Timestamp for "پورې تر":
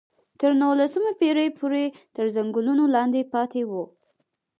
1.59-2.25